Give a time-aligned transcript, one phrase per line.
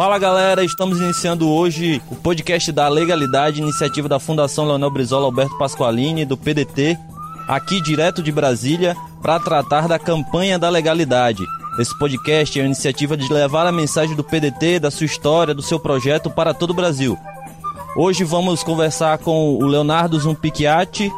[0.00, 5.58] Fala galera, estamos iniciando hoje o podcast da Legalidade, iniciativa da Fundação Leonel Brizola Alberto
[5.58, 6.98] Pasqualini, do PDT,
[7.46, 11.44] aqui direto de Brasília, para tratar da campanha da legalidade.
[11.78, 15.60] Esse podcast é uma iniciativa de levar a mensagem do PDT, da sua história, do
[15.60, 17.18] seu projeto para todo o Brasil.
[17.94, 21.12] Hoje vamos conversar com o Leonardo Zumpicchiati,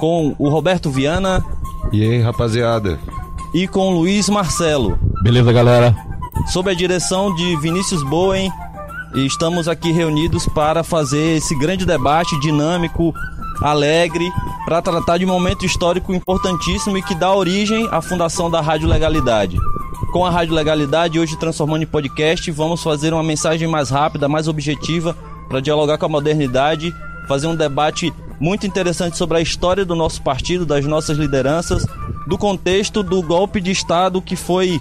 [0.00, 1.44] com o Roberto Viana.
[1.92, 2.98] E aí, rapaziada?
[3.52, 4.98] E com o Luiz Marcelo.
[5.22, 6.03] Beleza, galera?
[6.46, 8.52] Sob a direção de Vinícius Bowen,
[9.14, 13.14] estamos aqui reunidos para fazer esse grande debate dinâmico,
[13.62, 14.30] alegre,
[14.66, 18.88] para tratar de um momento histórico importantíssimo e que dá origem à fundação da Rádio
[18.88, 19.56] Legalidade.
[20.12, 24.46] Com a Rádio Legalidade, hoje transformando em podcast, vamos fazer uma mensagem mais rápida, mais
[24.46, 25.16] objetiva,
[25.48, 26.94] para dialogar com a modernidade,
[27.26, 31.86] fazer um debate muito interessante sobre a história do nosso partido, das nossas lideranças,
[32.26, 34.80] do contexto do golpe de Estado que foi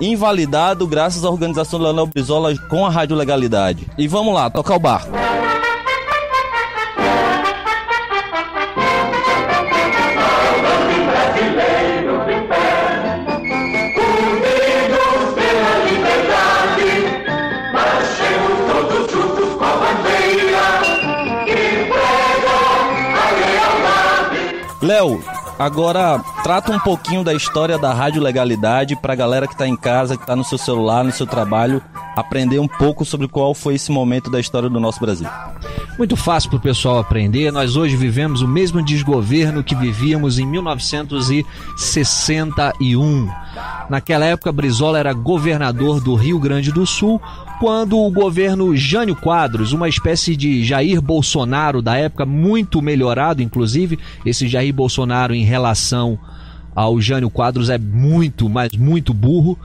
[0.00, 3.86] invalidado graças à organização do Leonel Brizola com a Rádio Legalidade.
[3.96, 5.10] E vamos lá, tocar o barco.
[24.84, 25.18] Léo,
[25.58, 29.76] agora trata um pouquinho da história da rádio legalidade para a galera que está em
[29.76, 31.82] casa, que está no seu celular, no seu trabalho,
[32.16, 35.28] aprender um pouco sobre qual foi esse momento da história do nosso Brasil.
[35.98, 37.52] Muito fácil para o pessoal aprender.
[37.52, 43.28] Nós hoje vivemos o mesmo desgoverno que vivíamos em 1961.
[43.88, 47.20] Naquela época, Brizola era governador do Rio Grande do Sul,
[47.60, 53.98] quando o governo Jânio Quadros, uma espécie de Jair Bolsonaro da época, muito melhorado, inclusive,
[54.24, 56.18] esse Jair Bolsonaro em relação
[56.74, 59.58] ao Jânio Quadros é muito, mas muito burro.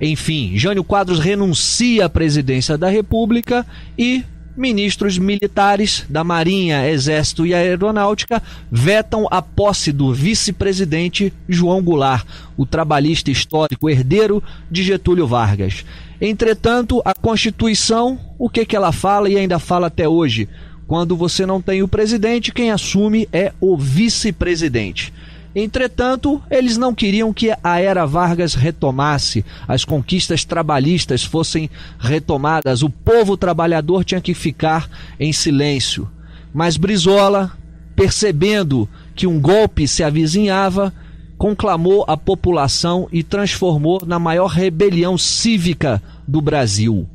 [0.00, 3.66] Enfim, Jânio Quadros renuncia à presidência da República
[3.96, 4.24] e
[4.56, 12.26] ministros militares da Marinha, Exército e Aeronáutica vetam a posse do vice-presidente João Goulart,
[12.56, 15.84] o trabalhista histórico herdeiro de Getúlio Vargas.
[16.20, 20.48] Entretanto, a Constituição, o que, que ela fala e ainda fala até hoje?
[20.86, 25.12] Quando você não tem o presidente, quem assume é o vice-presidente.
[25.54, 32.90] Entretanto, eles não queriam que a era Vargas retomasse, as conquistas trabalhistas fossem retomadas, o
[32.90, 36.08] povo trabalhador tinha que ficar em silêncio.
[36.52, 37.52] Mas Brizola,
[37.96, 40.92] percebendo que um golpe se avizinhava,
[41.38, 47.06] conclamou a população e transformou na maior rebelião cívica do Brasil.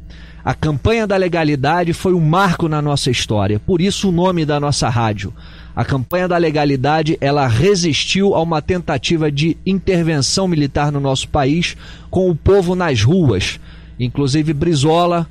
[0.44, 4.60] A campanha da legalidade foi um marco na nossa história, por isso o nome da
[4.60, 5.34] nossa rádio.
[5.76, 11.76] A campanha da legalidade, ela resistiu a uma tentativa de intervenção militar no nosso país
[12.10, 13.60] com o povo nas ruas.
[14.00, 15.28] Inclusive Brizola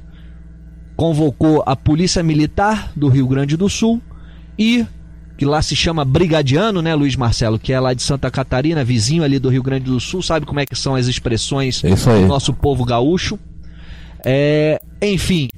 [0.96, 4.00] convocou a Polícia Militar do Rio Grande do Sul
[4.58, 4.84] e
[5.36, 9.24] que lá se chama Brigadiano, né, Luiz Marcelo, que é lá de Santa Catarina, vizinho
[9.24, 12.26] ali do Rio Grande do Sul, sabe como é que são as expressões é do
[12.26, 13.38] nosso povo gaúcho.
[14.24, 15.48] É, enfim,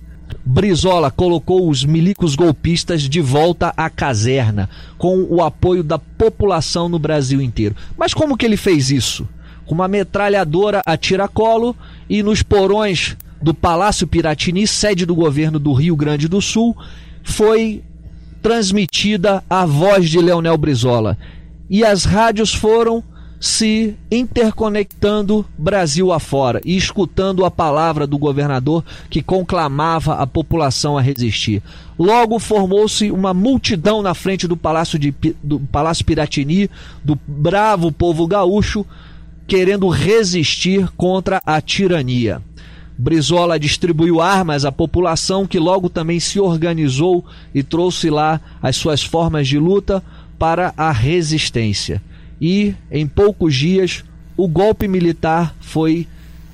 [0.45, 4.69] Brizola colocou os milicos golpistas de volta à caserna,
[4.99, 7.75] com o apoio da população no Brasil inteiro.
[7.97, 9.29] Mas como que ele fez isso?
[9.67, 11.75] Com uma metralhadora a tiracolo
[12.09, 16.77] e nos porões do Palácio Piratini, sede do governo do Rio Grande do Sul,
[17.23, 17.83] foi
[18.44, 21.16] transmitida a voz de Leonel Brizola.
[21.71, 23.03] E as rádios foram
[23.41, 31.00] se interconectando Brasil afora e escutando a palavra do governador que conclamava a população a
[31.00, 31.62] resistir.
[31.99, 36.69] Logo formou-se uma multidão na frente do Palácio, de, do Palácio Piratini,
[37.03, 38.84] do bravo povo gaúcho,
[39.47, 42.43] querendo resistir contra a tirania.
[42.97, 47.25] Brizola distribuiu armas à população que logo também se organizou
[47.55, 50.03] e trouxe lá as suas formas de luta
[50.38, 52.01] para a resistência.
[52.41, 54.04] E em poucos dias
[54.36, 56.07] o golpe militar foi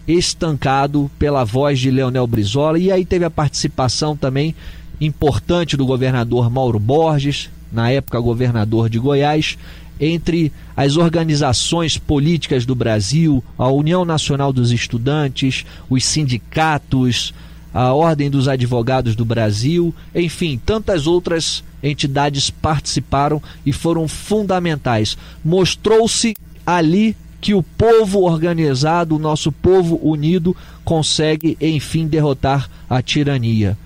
[0.08, 4.54] estancado pela voz de Leonel Brizola e aí teve a participação também
[5.00, 9.56] importante do governador Mauro Borges, na época governador de Goiás,
[10.00, 17.34] entre as organizações políticas do Brasil, a União Nacional dos Estudantes, os sindicatos,
[17.72, 25.16] a Ordem dos Advogados do Brasil, enfim, tantas outras entidades participaram e foram fundamentais.
[25.44, 26.34] Mostrou-se
[26.66, 30.54] ali que o povo organizado, o nosso povo unido,
[30.84, 33.78] consegue enfim derrotar a tirania.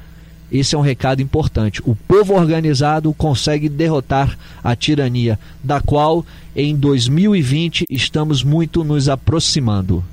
[0.55, 1.83] Esse é um recado importante.
[1.85, 6.25] O povo organizado consegue derrotar a tirania, da qual
[6.55, 10.05] em 2020 estamos muito nos aproximando.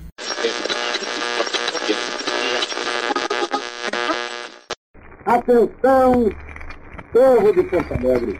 [5.23, 6.31] Atenção,
[7.13, 8.39] povo de Porto Alegre.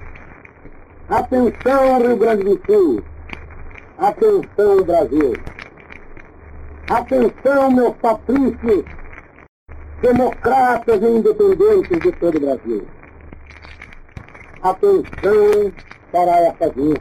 [1.08, 3.04] Atenção, Rio Grande do Sul.
[4.00, 5.34] Atenção, Brasil.
[6.90, 8.86] Atenção, meus patrícios,
[10.02, 12.88] democratas e independentes de todo o Brasil.
[14.62, 15.72] Atenção
[16.12, 17.00] para essa minhas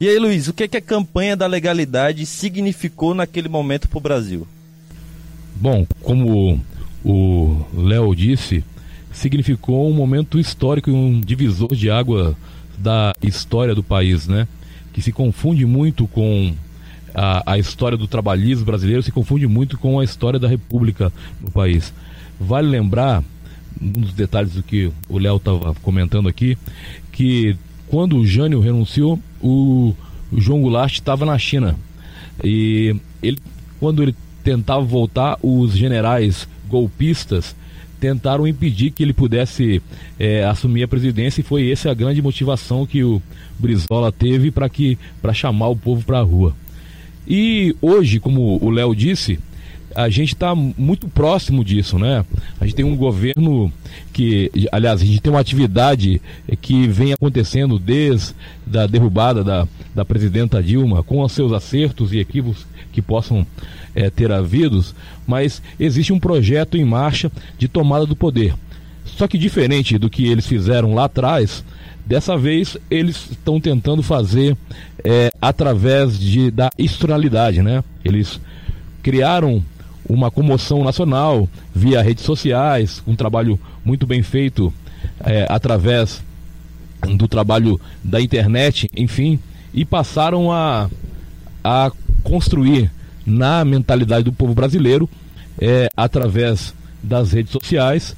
[0.00, 3.98] E aí, Luiz, o que, é que a campanha da legalidade significou naquele momento para
[3.98, 4.46] o Brasil?
[5.56, 6.60] Bom, como
[7.04, 8.64] o Léo disse,
[9.12, 12.36] significou um momento histórico e um divisor de água
[12.78, 14.48] da história do país, né?
[14.92, 16.54] Que se confunde muito com
[17.14, 21.50] a, a história do trabalhismo brasileiro, se confunde muito com a história da república no
[21.50, 21.92] país.
[22.38, 23.22] Vale lembrar,
[23.80, 26.56] um dos detalhes do que o Léo estava comentando aqui,
[27.10, 27.56] que
[27.88, 29.94] quando o Jânio renunciou, o,
[30.30, 31.76] o João Goulart estava na China.
[32.42, 33.38] E ele,
[33.78, 37.54] quando ele tentava voltar, os generais golpistas
[38.00, 39.80] tentaram impedir que ele pudesse
[40.18, 43.22] é, assumir a presidência e foi essa a grande motivação que o
[43.56, 46.52] Brizola teve para que para chamar o povo para a rua.
[47.26, 49.38] E hoje, como o Léo disse,
[49.94, 52.24] a gente está muito próximo disso, né?
[52.60, 53.72] A gente tem um governo
[54.12, 56.20] que, aliás, a gente tem uma atividade
[56.60, 58.34] que vem acontecendo desde
[58.74, 63.46] a derrubada da, da presidenta Dilma, com os seus acertos e equívocos que possam
[63.94, 64.94] é, ter havidos,
[65.26, 68.54] mas existe um projeto em marcha de tomada do poder.
[69.04, 71.64] Só que diferente do que eles fizeram lá atrás,
[72.04, 74.56] dessa vez eles estão tentando fazer
[75.04, 77.82] é, através de, da institucionalidade, né?
[78.04, 78.40] Eles
[79.02, 79.62] criaram
[80.08, 84.72] uma comoção nacional via redes sociais, um trabalho muito bem feito
[85.24, 86.22] é, através
[87.16, 89.38] do trabalho da internet, enfim,
[89.74, 90.88] e passaram a,
[91.64, 91.90] a
[92.22, 92.90] construir
[93.24, 95.08] na mentalidade do povo brasileiro,
[95.60, 98.16] é, através das redes sociais,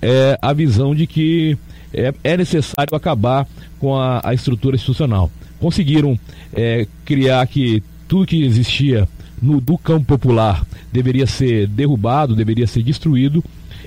[0.00, 1.58] é, a visão de que
[1.92, 3.46] é, é necessário acabar
[3.78, 5.30] com a, a estrutura institucional.
[5.60, 6.18] Conseguiram
[6.52, 9.08] é, criar que tudo que existia
[9.40, 13.44] no, do campo popular deveria ser derrubado, deveria ser destruído,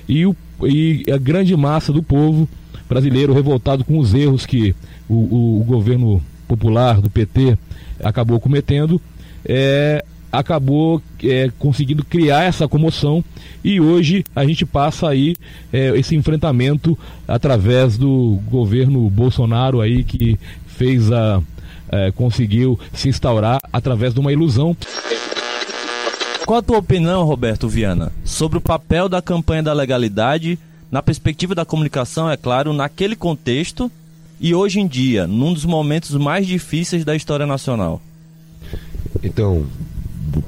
[0.08, 2.48] e, o, e a grande massa do povo
[2.88, 4.74] brasileiro revoltado com os erros que
[5.08, 7.58] o, o, o governo popular do PT
[8.02, 9.00] acabou cometendo,
[9.44, 13.24] é, acabou é, conseguindo criar essa comoção
[13.64, 15.34] e hoje a gente passa aí
[15.72, 21.42] é, esse enfrentamento através do governo Bolsonaro aí que fez a
[21.90, 24.76] é, conseguiu se instaurar através de uma ilusão.
[26.44, 30.58] Qual a tua opinião, Roberto Viana, sobre o papel da campanha da legalidade
[30.90, 33.90] na perspectiva da comunicação, é claro, naquele contexto
[34.40, 38.00] e hoje em dia, num dos momentos mais difíceis da história nacional?
[39.22, 39.66] Então,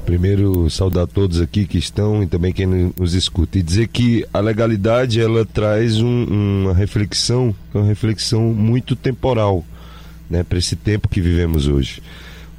[0.04, 4.40] primeiro saudar todos aqui que estão e também quem nos escuta e dizer que a
[4.40, 9.64] legalidade ela traz um, uma reflexão, uma reflexão muito temporal,
[10.28, 12.02] né, para esse tempo que vivemos hoje.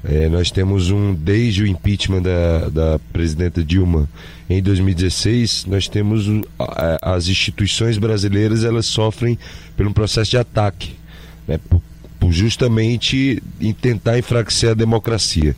[0.03, 4.07] É, nós temos um desde o impeachment da, da presidenta Dilma
[4.49, 6.25] em 2016, nós temos
[6.57, 9.37] a, as instituições brasileiras elas sofrem
[9.75, 10.93] por um processo de ataque,
[11.47, 11.81] né, por,
[12.19, 15.55] por justamente em tentar enfraquecer a democracia.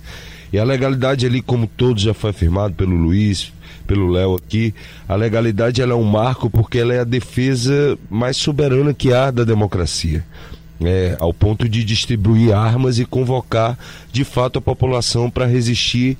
[0.51, 3.53] E a legalidade ali, como todos já foi afirmado pelo Luiz,
[3.87, 4.73] pelo Léo aqui,
[5.07, 9.31] a legalidade ela é um marco porque ela é a defesa mais soberana que há
[9.31, 10.25] da democracia.
[10.83, 13.77] É, ao ponto de distribuir armas e convocar
[14.11, 16.17] de fato a população para resistir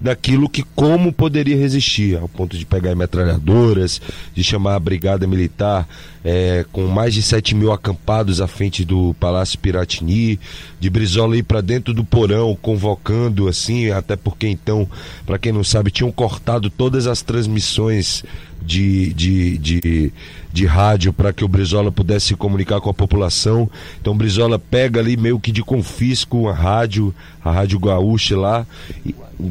[0.00, 4.00] daquilo que como poderia resistir, ao ponto de pegar metralhadoras,
[4.34, 5.86] de chamar a brigada militar
[6.24, 10.40] é, com mais de 7 mil acampados à frente do Palácio Piratini,
[10.78, 14.88] de Brizola ir para dentro do porão, convocando assim, até porque então,
[15.26, 18.24] para quem não sabe, tinham cortado todas as transmissões
[18.62, 20.12] de, de, de,
[20.52, 23.70] de rádio para que o Brizola pudesse se comunicar com a população.
[24.00, 27.14] Então Brizola pega ali meio que de confisco a rádio,
[27.44, 28.66] a Rádio Gaúcha lá,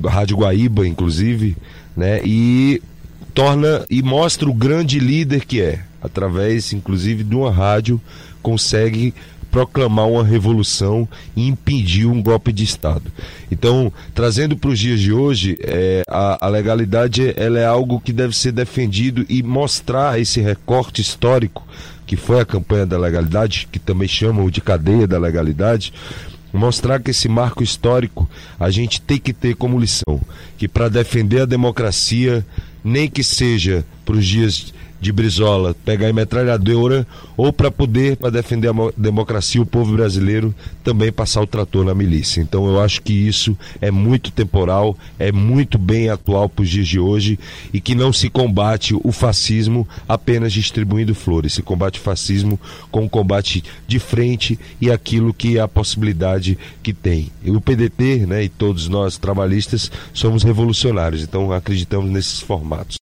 [0.03, 1.55] a Rádio Guaíba, inclusive,
[1.95, 2.21] né?
[2.23, 2.81] E
[3.33, 8.01] torna e mostra o grande líder que é, através inclusive de uma rádio,
[8.41, 9.13] consegue
[9.51, 13.11] proclamar uma revolução e impedir um golpe de Estado.
[13.51, 18.13] Então, trazendo para os dias de hoje, é, a, a, legalidade ela é algo que
[18.13, 21.65] deve ser defendido e mostrar esse recorte histórico
[22.05, 25.93] que foi a campanha da legalidade, que também chamam de cadeia da legalidade,
[26.51, 28.27] mostrar que esse marco histórico
[28.59, 30.19] a gente tem que ter como lição
[30.57, 32.43] que para defender a democracia
[32.83, 37.05] nem que seja para os dias de Brizola pegar em metralhadora
[37.37, 41.93] ou para poder, para defender a democracia, o povo brasileiro também passar o trator na
[41.93, 42.41] milícia.
[42.41, 46.87] Então eu acho que isso é muito temporal, é muito bem atual para os dias
[46.87, 47.37] de hoje
[47.71, 53.03] e que não se combate o fascismo apenas distribuindo flores, se combate o fascismo com
[53.03, 57.31] um combate de frente e aquilo que é a possibilidade que tem.
[57.43, 62.97] E o PDT, né, e todos nós trabalhistas somos revolucionários, então acreditamos nesses formatos.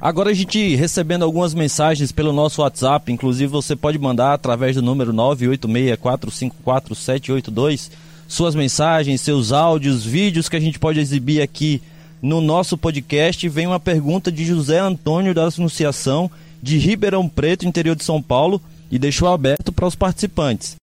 [0.00, 4.82] Agora a gente recebendo algumas mensagens pelo nosso WhatsApp, inclusive você pode mandar através do
[4.82, 7.90] número 986454782
[8.26, 11.82] suas mensagens, seus áudios, vídeos que a gente pode exibir aqui
[12.22, 13.48] no nosso podcast.
[13.48, 16.30] Vem uma pergunta de José Antônio da Anunciação
[16.62, 20.76] de Ribeirão Preto, interior de São Paulo, e deixou aberto para os participantes.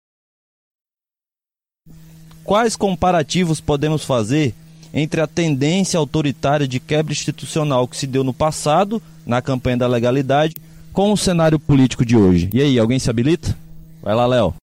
[2.44, 4.54] Quais comparativos podemos fazer
[4.94, 9.88] entre a tendência autoritária de quebra institucional que se deu no passado, na campanha da
[9.88, 10.56] legalidade,
[10.94, 12.50] com o cenário político de hoje.
[12.54, 13.56] E aí, alguém se habilita?
[14.02, 14.56] Vai lá, Léo.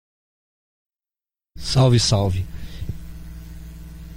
[1.56, 2.44] Salve, salve.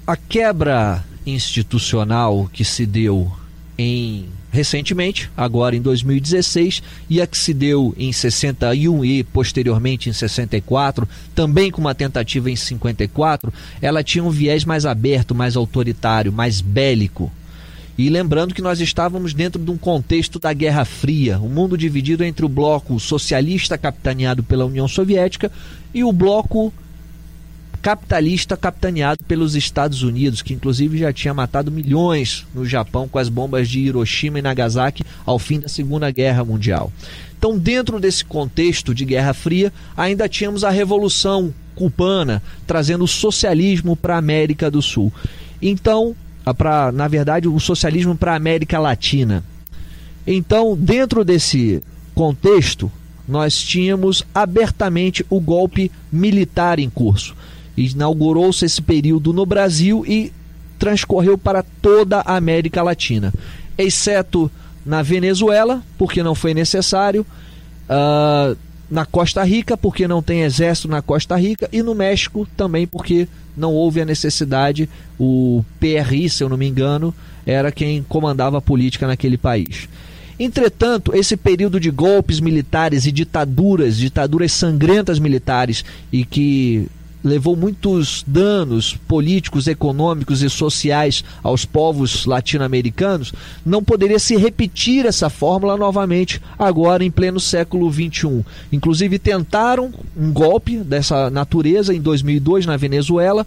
[0.08, 3.32] A quebra institucional que se deu
[3.78, 10.14] em recentemente, agora em 2016, e a que se deu em 61 e posteriormente em
[10.14, 16.32] 64, também com uma tentativa em 54, ela tinha um viés mais aberto, mais autoritário,
[16.32, 17.32] mais bélico.
[17.98, 22.24] E lembrando que nós estávamos dentro de um contexto da Guerra Fria, um mundo dividido
[22.24, 25.52] entre o bloco socialista capitaneado pela União Soviética
[25.94, 26.74] e o bloco
[27.86, 33.30] capitalista capitaneado pelos Estados Unidos, que inclusive já tinha matado milhões no Japão com as
[33.30, 36.92] bombas de Hiroshima e Nagasaki ao fim da Segunda Guerra Mundial.
[37.38, 43.96] Então, dentro desse contexto de Guerra Fria, ainda tínhamos a Revolução Cubana trazendo o socialismo
[43.96, 45.14] para a América do Sul.
[45.62, 46.16] Então,
[46.58, 49.44] para, na verdade, o socialismo para a América Latina.
[50.26, 51.84] Então, dentro desse
[52.16, 52.92] contexto,
[53.28, 57.36] nós tínhamos abertamente o golpe militar em curso.
[57.78, 60.32] Inaugurou-se esse período no Brasil e
[60.80, 63.34] transcorreu para toda a América Latina,
[63.78, 64.52] exceto
[64.86, 67.26] na Venezuela, porque não foi necessário,
[67.90, 68.56] uh,
[68.90, 73.28] na Costa Rica, porque não tem exército na Costa Rica, e no México também, porque
[73.58, 74.88] não houve a necessidade.
[75.20, 77.14] O PRI, se eu não me engano,
[77.46, 79.88] era quem comandava a política naquele país.
[80.38, 86.88] Entretanto, esse período de golpes militares e ditaduras, ditaduras sangrentas militares e que
[87.26, 93.34] levou muitos danos políticos, econômicos e sociais aos povos latino-americanos,
[93.66, 98.46] não poderia se repetir essa fórmula novamente agora em pleno século XXI.
[98.72, 103.46] Inclusive tentaram um golpe dessa natureza em 2002 na Venezuela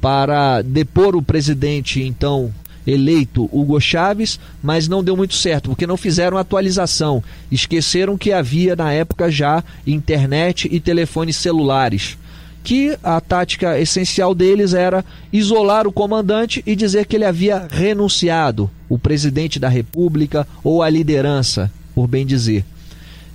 [0.00, 2.52] para depor o presidente então
[2.84, 7.22] eleito Hugo Chávez, mas não deu muito certo, porque não fizeram atualização.
[7.52, 12.18] Esqueceram que havia na época já internet e telefones celulares
[12.62, 18.70] que a tática essencial deles era isolar o comandante e dizer que ele havia renunciado,
[18.88, 22.64] o presidente da República ou a liderança, por bem dizer.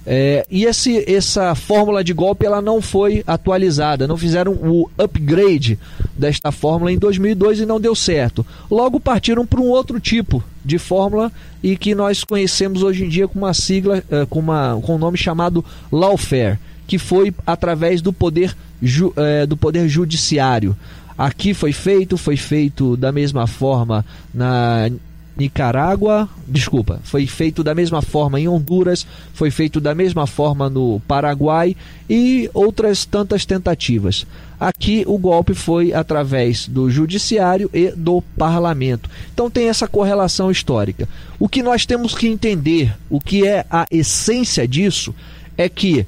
[0.07, 5.79] É, e esse, essa fórmula de golpe ela não foi atualizada, não fizeram o upgrade
[6.15, 8.45] desta fórmula em 2002 e não deu certo.
[8.69, 11.31] Logo partiram para um outro tipo de fórmula
[11.63, 14.99] e que nós conhecemos hoje em dia com uma sigla, é, com, uma, com um
[14.99, 20.75] nome chamado lawfare, que foi através do poder ju, é, do Poder Judiciário.
[21.17, 24.89] Aqui foi feito, foi feito da mesma forma na
[25.37, 31.01] Nicarágua, desculpa, foi feito da mesma forma em Honduras, foi feito da mesma forma no
[31.01, 31.75] Paraguai
[32.09, 34.25] e outras tantas tentativas.
[34.57, 39.09] Aqui o golpe foi através do judiciário e do parlamento.
[39.33, 41.07] Então tem essa correlação histórica.
[41.37, 45.13] O que nós temos que entender, o que é a essência disso,
[45.57, 46.05] é que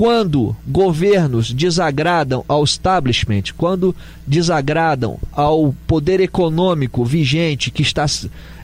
[0.00, 3.94] quando governos desagradam ao establishment, quando
[4.26, 8.06] desagradam ao poder econômico vigente que está,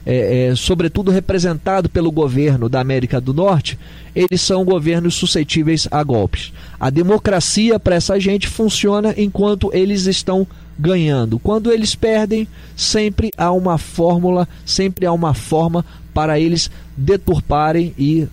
[0.03, 3.77] é, é, sobretudo, representado pelo governo da América do Norte,
[4.15, 6.51] eles são governos suscetíveis a golpes.
[6.79, 11.37] A democracia para essa gente funciona enquanto eles estão ganhando.
[11.37, 18.27] Quando eles perdem, sempre há uma fórmula, sempre há uma forma para eles deturparem e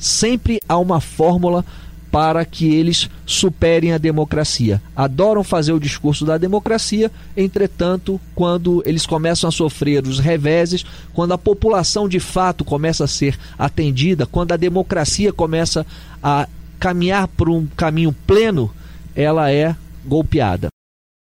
[0.00, 1.64] sempre há uma fórmula
[2.10, 4.82] para que eles superem a democracia.
[4.96, 11.32] Adoram fazer o discurso da democracia, entretanto, quando eles começam a sofrer os reveses, quando
[11.32, 15.86] a população de fato começa a ser atendida, quando a democracia começa
[16.20, 16.48] a
[16.80, 18.70] caminhar por um caminho pleno,
[19.14, 20.68] ela é golpeada.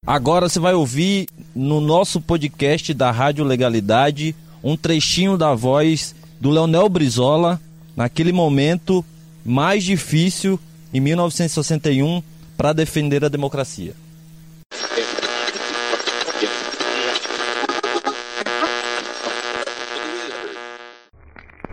[0.06, 6.50] Agora você vai ouvir no nosso podcast da Rádio Legalidade um trechinho da voz do
[6.50, 7.60] Leonel Brizola
[7.96, 9.04] naquele momento
[9.46, 10.60] mais difícil
[10.94, 12.22] em 1961
[12.58, 13.94] para defender a democracia.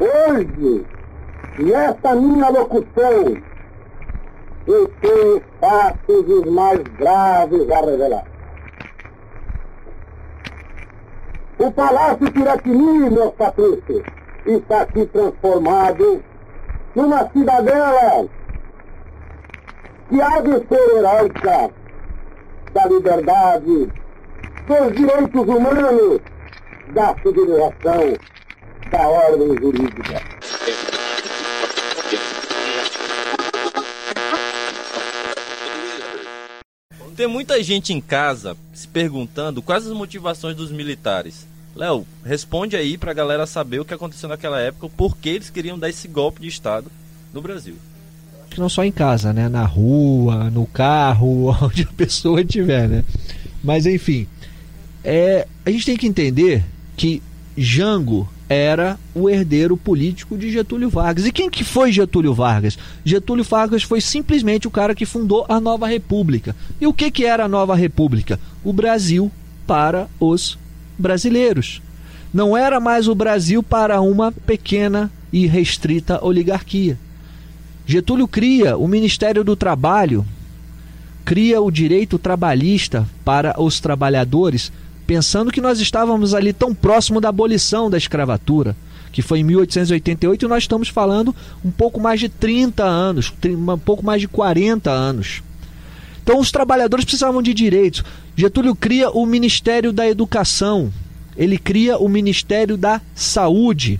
[0.00, 0.86] Hoje,
[1.58, 3.42] nesta minha locução,
[4.66, 8.24] eu tenho fatos os mais graves a revelar.
[11.58, 14.02] O Palácio Piratini, meus patrícios,
[14.46, 16.22] está aqui transformado
[16.94, 18.28] numa cidadela
[20.08, 21.70] que há de ser heróica
[22.72, 23.92] da liberdade,
[24.66, 26.20] dos direitos humanos,
[26.92, 28.16] da civilização,
[28.90, 30.38] da ordem jurídica.
[37.16, 41.48] Tem muita gente em casa se perguntando quais as motivações dos militares.
[41.78, 45.78] Léo, responde aí pra galera saber o que aconteceu naquela época, por que eles queriam
[45.78, 46.90] dar esse golpe de Estado
[47.32, 47.76] no Brasil.
[48.56, 49.48] Não só em casa, né?
[49.48, 53.04] Na rua, no carro, onde a pessoa estiver, né?
[53.62, 54.26] Mas enfim,
[55.04, 56.64] é, a gente tem que entender
[56.96, 57.22] que
[57.56, 61.26] Jango era o herdeiro político de Getúlio Vargas.
[61.26, 62.76] E quem que foi Getúlio Vargas?
[63.04, 66.56] Getúlio Vargas foi simplesmente o cara que fundou a Nova República.
[66.80, 68.40] E o que, que era a Nova República?
[68.64, 69.30] O Brasil
[69.64, 70.58] para os
[70.98, 71.80] brasileiros.
[72.32, 76.98] Não era mais o Brasil para uma pequena e restrita oligarquia.
[77.86, 80.26] Getúlio cria o Ministério do Trabalho,
[81.24, 84.70] cria o direito trabalhista para os trabalhadores
[85.08, 88.76] pensando que nós estávamos ali tão próximo da abolição da escravatura,
[89.10, 93.78] que foi em 1888, e nós estamos falando um pouco mais de 30 anos, um
[93.78, 95.42] pouco mais de 40 anos.
[96.28, 98.04] Então os trabalhadores precisavam de direitos.
[98.36, 100.92] Getúlio cria o Ministério da Educação,
[101.34, 103.98] ele cria o Ministério da Saúde,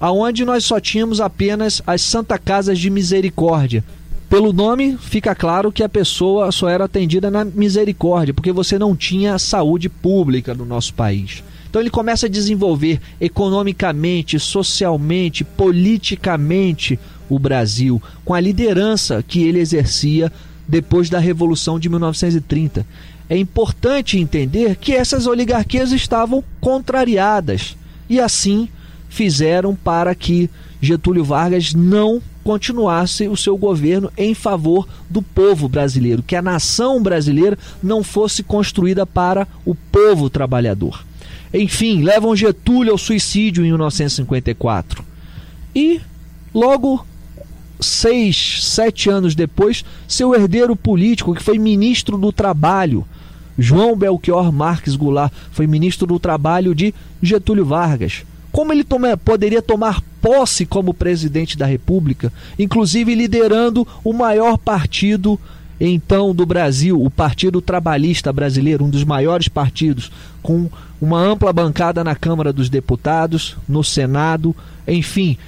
[0.00, 3.84] aonde nós só tínhamos apenas as Santa Casas de Misericórdia,
[4.28, 8.96] pelo nome, fica claro que a pessoa só era atendida na misericórdia, porque você não
[8.96, 11.44] tinha saúde pública no nosso país.
[11.68, 19.60] Então ele começa a desenvolver economicamente, socialmente, politicamente o Brasil, com a liderança que ele
[19.60, 20.32] exercia
[20.70, 22.86] depois da Revolução de 1930.
[23.28, 27.76] É importante entender que essas oligarquias estavam contrariadas
[28.08, 28.68] e assim
[29.08, 30.48] fizeram para que
[30.80, 37.02] Getúlio Vargas não continuasse o seu governo em favor do povo brasileiro, que a nação
[37.02, 41.04] brasileira não fosse construída para o povo trabalhador.
[41.52, 45.04] Enfim, levam Getúlio ao suicídio em 1954.
[45.74, 46.00] E
[46.54, 47.04] logo
[47.80, 53.06] seis, sete anos depois, seu herdeiro político, que foi ministro do Trabalho,
[53.58, 58.22] João Belchior Marques Goulart, foi ministro do Trabalho de Getúlio Vargas.
[58.50, 58.84] Como ele
[59.24, 65.38] poderia tomar posse como presidente da República, inclusive liderando o maior partido
[65.80, 70.12] então do Brasil, o Partido Trabalhista Brasileiro, um dos maiores partidos,
[70.42, 70.68] com
[71.00, 74.54] uma ampla bancada na Câmara dos Deputados, no Senado,
[74.86, 75.38] enfim,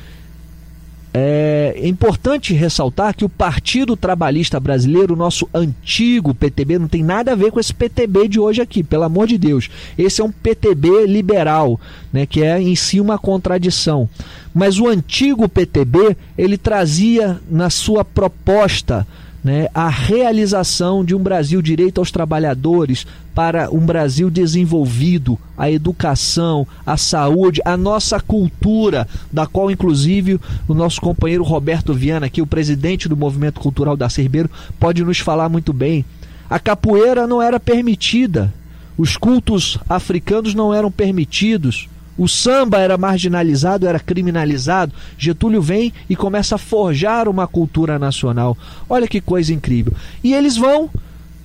[1.15, 7.33] é importante ressaltar que o Partido Trabalhista Brasileiro, o nosso antigo PTB, não tem nada
[7.33, 9.69] a ver com esse PTB de hoje aqui, pelo amor de Deus.
[9.99, 11.79] Esse é um PTB liberal,
[12.13, 14.09] né, que é em si uma contradição.
[14.55, 19.07] Mas o antigo PTB, ele trazia na sua proposta
[19.43, 26.67] né, a realização de um Brasil direito aos trabalhadores, para um Brasil desenvolvido, a educação,
[26.85, 32.47] a saúde, a nossa cultura, da qual inclusive o nosso companheiro Roberto Viana, aqui o
[32.47, 36.05] presidente do Movimento Cultural da Cerbeiro, pode nos falar muito bem.
[36.49, 38.53] A capoeira não era permitida,
[38.99, 44.93] os cultos africanos não eram permitidos, o samba era marginalizado, era criminalizado.
[45.17, 48.57] Getúlio vem e começa a forjar uma cultura nacional.
[48.89, 49.93] Olha que coisa incrível.
[50.23, 50.91] E eles vão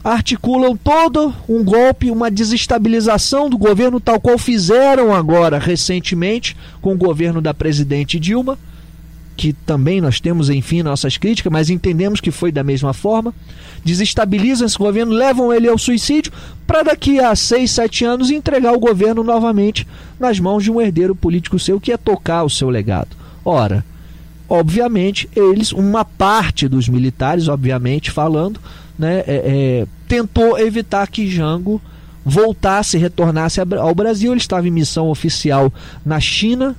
[0.03, 6.97] articulam todo um golpe, uma desestabilização do governo, tal qual fizeram agora recentemente com o
[6.97, 8.57] governo da presidente Dilma,
[9.37, 13.33] que também nós temos, enfim, nossas críticas, mas entendemos que foi da mesma forma.
[13.85, 16.33] Desestabilizam esse governo, levam ele ao suicídio,
[16.65, 19.87] para daqui a seis, sete anos entregar o governo novamente
[20.19, 23.15] nas mãos de um herdeiro político seu que ia tocar o seu legado.
[23.45, 23.85] Ora,
[24.49, 28.59] obviamente, eles, uma parte dos militares, obviamente falando,
[28.97, 31.79] né, é, é, tentou evitar que Jango
[32.25, 34.31] voltasse, retornasse ao Brasil.
[34.31, 35.71] Ele estava em missão oficial
[36.03, 36.75] na China.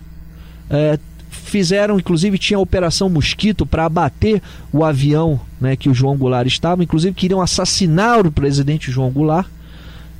[0.68, 0.99] É,
[1.48, 4.40] fizeram, inclusive, tinha a Operação Mosquito para abater
[4.72, 6.82] o avião né, que o João Goulart estava.
[6.82, 9.46] Inclusive, queriam assassinar o presidente João Goulart.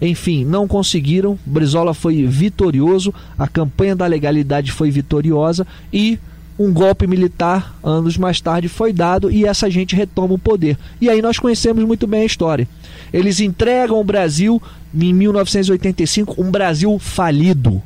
[0.01, 1.39] Enfim, não conseguiram.
[1.45, 6.19] Brizola foi vitorioso, a campanha da legalidade foi vitoriosa e
[6.59, 10.77] um golpe militar, anos mais tarde, foi dado e essa gente retoma o poder.
[11.01, 12.69] E aí nós conhecemos muito bem a história.
[13.13, 14.61] Eles entregam o Brasil
[14.93, 17.81] em 1985, um Brasil falido.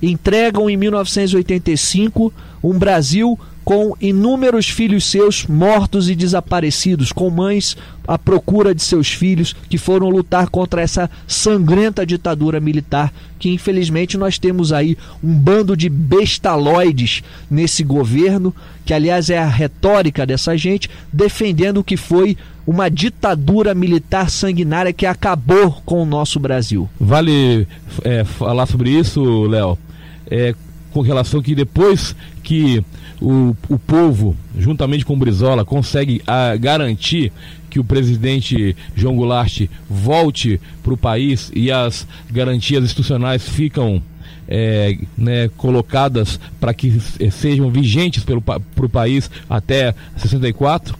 [0.00, 2.32] Entregam em 1985
[2.70, 7.76] um Brasil com inúmeros filhos seus mortos e desaparecidos, com mães
[8.06, 14.16] à procura de seus filhos que foram lutar contra essa sangrenta ditadura militar que infelizmente
[14.16, 20.56] nós temos aí um bando de bestaloides nesse governo, que aliás é a retórica dessa
[20.56, 26.88] gente, defendendo o que foi uma ditadura militar sanguinária que acabou com o nosso Brasil.
[26.98, 27.68] Vale
[28.02, 29.78] é, falar sobre isso, Léo,
[30.28, 30.54] é,
[30.92, 32.80] com relação que depois que
[33.20, 37.32] o, o povo, juntamente com o Brizola, consegue a, ah, garantir
[37.68, 44.00] que o presidente João Goulart volte para o país e as garantias institucionais ficam
[44.46, 47.00] é, né, colocadas para que
[47.32, 50.96] sejam vigentes para o país até 64.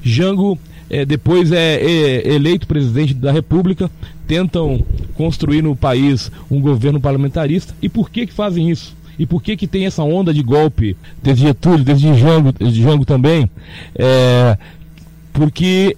[0.00, 0.56] Jango
[0.88, 3.90] é, depois é, é, eleito presidente da República,
[4.28, 7.74] tentam construir no país um governo parlamentarista.
[7.82, 8.94] E por que, que fazem isso?
[9.18, 13.04] E por que que tem essa onda de golpe desde Getúlio, desde Jango, desde Jango
[13.04, 13.50] também?
[13.94, 14.56] É,
[15.32, 15.96] porque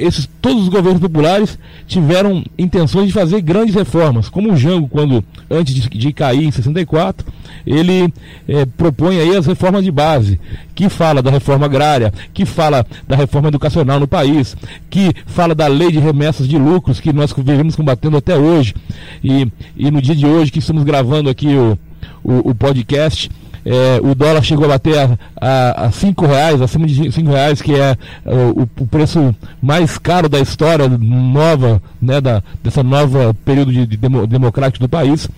[0.00, 5.22] esses, todos os governos populares tiveram intenções de fazer grandes reformas, como o Jango, quando
[5.50, 7.26] antes de, de cair em 64,
[7.66, 8.12] ele
[8.48, 10.40] é, propõe aí as reformas de base,
[10.74, 14.56] que fala da reforma agrária, que fala da reforma educacional no país,
[14.88, 18.74] que fala da lei de remessas de lucros que nós vivemos combatendo até hoje.
[19.22, 21.78] E, e no dia de hoje que estamos gravando aqui o,
[22.22, 23.30] o, o podcast.
[23.64, 27.60] É, o dólar chegou a bater a, a, a cinco reais, acima de cinco reais,
[27.60, 33.70] que é o, o, preço mais caro da história nova, né, da, dessa nova período
[33.70, 35.28] de, de demo, democrático do país.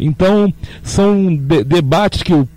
[0.00, 2.48] Então, são de, debates que o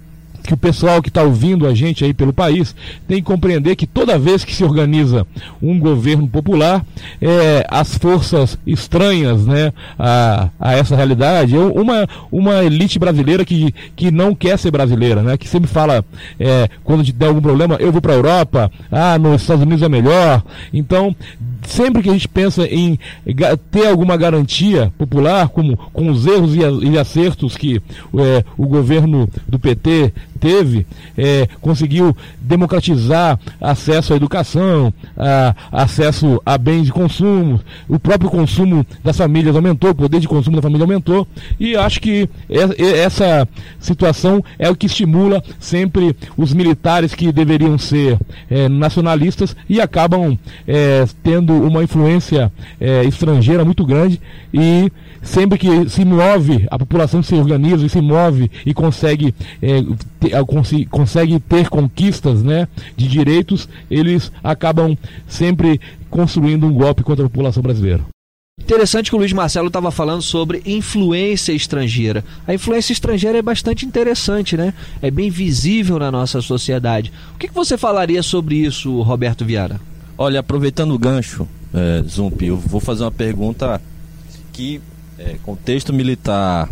[0.44, 2.76] que o pessoal que está ouvindo a gente aí pelo país
[3.08, 5.26] tem que compreender que toda vez que se organiza
[5.62, 6.86] um governo popular,
[7.22, 13.74] é, as forças estranhas né, a, a essa realidade, é uma, uma elite brasileira que,
[13.96, 16.04] que não quer ser brasileira, né, que sempre fala,
[16.40, 19.90] é, quando der algum problema, eu vou para a Europa, ah, nos Estados Unidos é
[19.90, 20.44] melhor.
[20.74, 21.16] Então,
[21.64, 22.98] sempre que a gente pensa em
[23.72, 27.82] ter alguma garantia popular, como com os erros e acertos que
[28.18, 30.86] é, o governo do PT teve,
[31.18, 38.86] é, conseguiu democratizar acesso à educação, a, acesso a bens de consumo, o próprio consumo
[39.04, 41.28] das famílias aumentou, o poder de consumo da família aumentou,
[41.60, 43.48] e acho que essa
[43.80, 48.18] situação é o que estimula sempre os militares que deveriam ser
[48.50, 54.22] é, nacionalistas e acabam é, tendo uma influência é, estrangeira muito grande.
[54.54, 59.84] E sempre que se move, a população se organiza e se move e consegue, é,
[60.90, 67.62] consegue ter conquistas né, de direitos, eles acabam sempre construindo um golpe contra a população
[67.62, 68.04] brasileira.
[68.60, 72.24] Interessante que o Luiz Marcelo estava falando sobre influência estrangeira.
[72.46, 74.74] A influência estrangeira é bastante interessante, né?
[75.02, 77.12] É bem visível na nossa sociedade.
[77.34, 79.80] O que, que você falaria sobre isso, Roberto Viara?
[80.18, 83.82] Olha, aproveitando o gancho, é, Zumpi, eu vou fazer uma pergunta
[84.54, 84.82] que
[85.18, 86.70] é, contexto militar,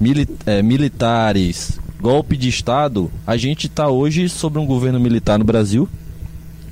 [0.00, 5.44] mili é, militares, golpe de Estado, a gente está hoje sobre um governo militar no
[5.44, 5.88] Brasil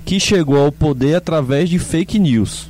[0.04, 2.66] que chegou ao poder através de fake news.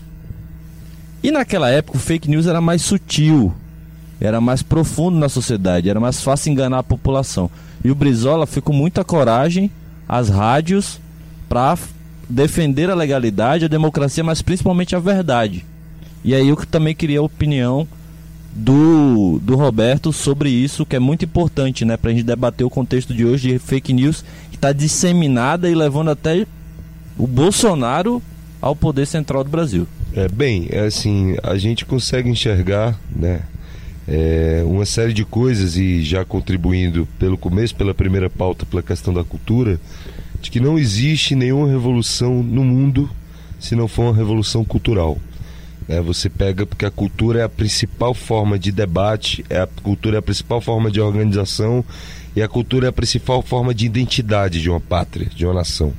[1.23, 3.55] E naquela época o fake news era mais sutil,
[4.21, 7.49] era mais profundo na sociedade, era mais fácil enganar a população.
[7.85, 9.71] E o Brizola foi com muita coragem
[10.09, 10.99] às rádios
[11.49, 11.79] para
[12.29, 15.65] defender a legalidade, a democracia, mas principalmente a verdade.
[16.25, 17.87] E aí eu também queria a opinião
[18.55, 22.71] do, do Roberto sobre isso, que é muito importante, né, para a gente debater o
[22.71, 26.47] contexto de hoje de fake news que está disseminada e levando até
[27.17, 28.23] o Bolsonaro
[28.61, 29.87] ao poder central do Brasil.
[30.15, 33.43] É bem, é assim, a gente consegue enxergar, né,
[34.07, 39.13] é, uma série de coisas e já contribuindo pelo começo, pela primeira pauta, pela questão
[39.13, 39.79] da cultura,
[40.41, 43.11] de que não existe nenhuma revolução no mundo
[43.61, 45.19] se não for uma revolução cultural.
[45.89, 50.17] É, você pega porque a cultura é a principal forma de debate, é a cultura
[50.17, 51.83] é a principal forma de organização
[52.37, 55.95] e a cultura é a principal forma de identidade de uma pátria, de uma nação.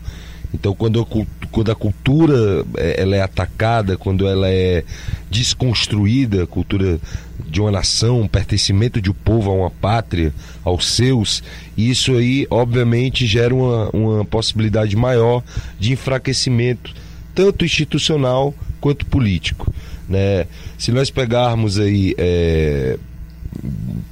[0.53, 4.83] Então, quando a, quando a cultura é, ela é atacada, quando ela é
[5.29, 6.99] desconstruída, a cultura
[7.47, 11.43] de uma nação, um pertencimento de um povo a uma pátria, aos seus,
[11.77, 15.43] isso aí, obviamente, gera uma, uma possibilidade maior
[15.79, 16.93] de enfraquecimento,
[17.39, 19.73] tanto institucional quanto político.
[20.09, 20.45] Né?
[20.77, 22.99] Se nós pegarmos aí, é,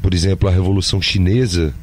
[0.01, 1.73] por exemplo, a Revolução Chinesa,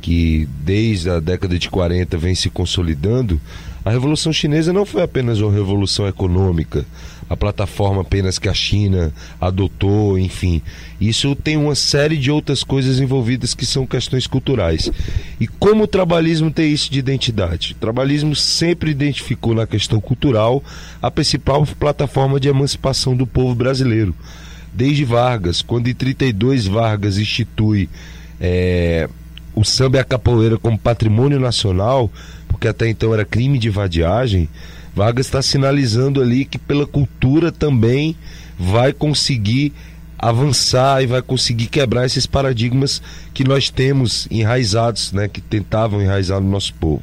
[0.00, 3.40] que desde a década de 40 vem se consolidando,
[3.84, 6.86] a Revolução Chinesa não foi apenas uma revolução econômica,
[7.28, 10.62] a plataforma apenas que a China adotou, enfim.
[11.00, 14.90] Isso tem uma série de outras coisas envolvidas que são questões culturais.
[15.40, 17.72] E como o trabalhismo tem isso de identidade?
[17.72, 20.62] O trabalhismo sempre identificou na questão cultural
[21.00, 24.14] a principal plataforma de emancipação do povo brasileiro.
[24.72, 27.88] Desde Vargas, quando em 32 Vargas institui
[28.40, 29.08] é,
[29.54, 32.10] o samba e a capoeira como patrimônio nacional,
[32.48, 34.48] porque até então era crime de vadiagem,
[34.94, 38.16] Vargas está sinalizando ali que pela cultura também
[38.58, 39.72] vai conseguir
[40.18, 43.02] avançar e vai conseguir quebrar esses paradigmas
[43.34, 47.02] que nós temos enraizados, né, que tentavam enraizar no nosso povo.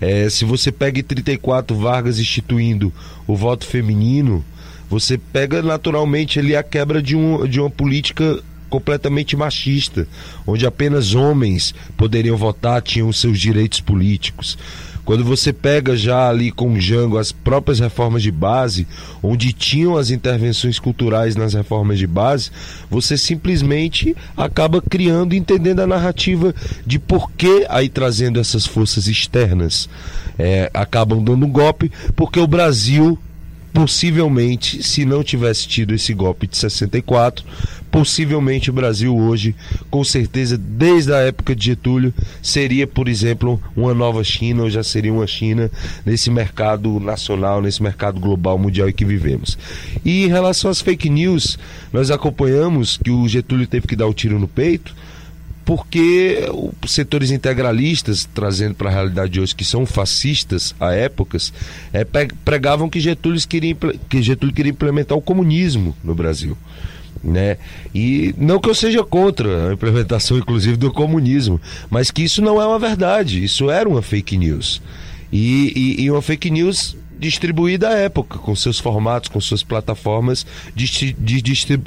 [0.00, 2.92] É, se você pega em 34 Vargas instituindo
[3.26, 4.44] o voto feminino,
[4.90, 10.06] você pega naturalmente ali a quebra de, um, de uma política completamente machista,
[10.46, 14.58] onde apenas homens poderiam votar, tinham seus direitos políticos.
[15.04, 18.86] Quando você pega já ali com o Jango as próprias reformas de base,
[19.22, 22.50] onde tinham as intervenções culturais nas reformas de base,
[22.88, 26.54] você simplesmente acaba criando, entendendo a narrativa
[26.86, 29.88] de por que aí trazendo essas forças externas
[30.38, 33.18] é, acabam dando um golpe, porque o Brasil
[33.72, 37.44] possivelmente, se não tivesse tido esse golpe de 64,
[37.92, 39.54] possivelmente o Brasil hoje,
[39.90, 44.82] com certeza, desde a época de Getúlio, seria, por exemplo, uma nova China, ou já
[44.82, 45.70] seria uma China
[46.04, 49.58] nesse mercado nacional, nesse mercado global mundial em que vivemos.
[50.02, 51.58] E em relação às fake news,
[51.92, 54.94] nós acompanhamos que o Getúlio teve que dar o tiro no peito
[55.64, 56.48] porque
[56.82, 61.52] os setores integralistas, trazendo para a realidade de hoje, que são fascistas a épocas,
[61.92, 62.04] é,
[62.44, 63.76] pregavam que Getúlio, queria,
[64.08, 66.56] que Getúlio queria implementar o comunismo no Brasil.
[67.22, 67.56] Né?
[67.94, 72.60] E não que eu seja contra a implementação, inclusive, do comunismo, mas que isso não
[72.60, 74.82] é uma verdade, isso era uma fake news.
[75.32, 80.44] E, e, e uma fake news distribuída à época, com seus formatos, com suas plataformas
[80.74, 81.12] de,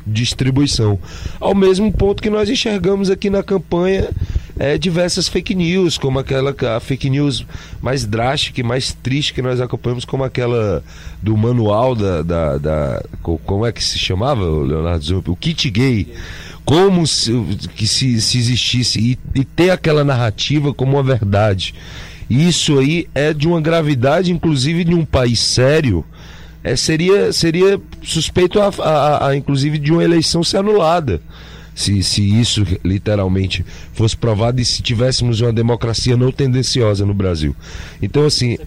[0.08, 0.98] distribuição.
[1.40, 4.10] Ao mesmo ponto que nós enxergamos aqui na campanha
[4.58, 7.46] é, diversas fake news, como aquela a fake news
[7.82, 10.82] mais drástica e mais triste que nós acompanhamos, como aquela
[11.22, 12.22] do manual da.
[12.22, 15.28] da, da como é que se chamava, Leonardo Zump?
[15.28, 16.08] O kit gay
[16.64, 17.32] como se,
[17.76, 21.76] que se, se existisse e, e, ter aquela narrativa como uma verdade.
[22.30, 26.04] Isso aí é de uma gravidade, inclusive, de um país sério.
[26.64, 31.22] É, seria, seria suspeito, a, a, a, inclusive, de uma eleição ser anulada.
[31.76, 37.54] Se, se isso literalmente fosse provado e se tivéssemos uma democracia não tendenciosa no Brasil.
[38.02, 38.58] Então, assim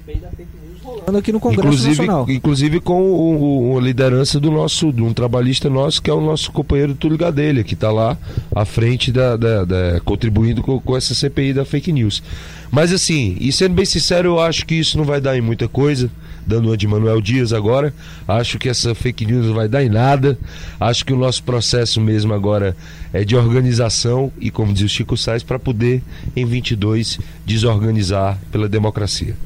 [1.16, 2.26] aqui no Congresso inclusive, Nacional.
[2.28, 6.20] Inclusive com o, o, a liderança do nosso, de um trabalhista nosso, que é o
[6.20, 8.16] nosso companheiro Túlio Gadelha, que está lá
[8.54, 12.22] à frente da, da, da contribuindo com, com, essa CPI da fake news.
[12.70, 15.68] Mas assim, e sendo bem sincero, eu acho que isso não vai dar em muita
[15.68, 16.10] coisa
[16.48, 17.92] dando uma de Manuel Dias agora.
[18.26, 20.38] Acho que essa fake news não vai dar em nada.
[20.80, 22.74] Acho que o nosso processo mesmo agora
[23.12, 26.02] é de organização e, como diz o Chico Sainz, para poder,
[26.34, 29.36] em 22, desorganizar pela democracia.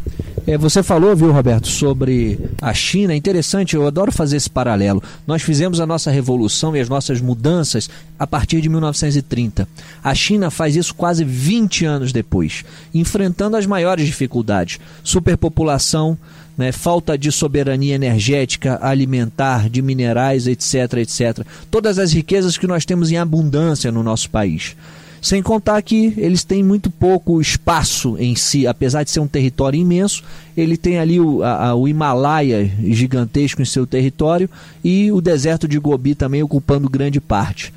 [0.45, 3.15] É, você falou, viu, Roberto, sobre a China.
[3.15, 5.03] Interessante, eu adoro fazer esse paralelo.
[5.25, 9.69] Nós fizemos a nossa revolução e as nossas mudanças a partir de 1930.
[10.03, 16.19] A China faz isso quase 20 anos depois, enfrentando as maiores dificuldades: superpopulação,
[16.59, 21.47] né, falta de soberania energética, alimentar, de minerais, etc, etc.
[21.71, 24.75] Todas as riquezas que nós temos em abundância no nosso país.
[25.23, 29.79] Sem contar que eles têm muito pouco espaço em si, apesar de ser um território
[29.79, 30.25] imenso,
[30.57, 34.51] ele tem ali o, a, o Himalaia gigantesco em seu território
[34.83, 37.73] e o deserto de Gobi também ocupando grande parte.